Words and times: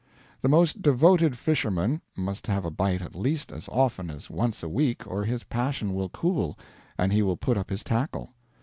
The 0.41 0.49
most 0.49 0.81
devoted 0.81 1.37
fisherman 1.37 2.01
must 2.17 2.47
have 2.47 2.65
a 2.65 2.71
bite 2.71 3.03
at 3.03 3.13
least 3.13 3.51
as 3.51 3.69
often 3.69 4.09
as 4.09 4.31
once 4.31 4.63
a 4.63 4.67
week 4.67 5.05
or 5.05 5.25
his 5.25 5.43
passion 5.43 5.93
will 5.93 6.09
cool 6.09 6.57
and 6.97 7.13
he 7.13 7.21
will 7.21 7.37
put 7.37 7.55
up 7.55 7.69
his 7.69 7.83
tackle. 7.83 8.33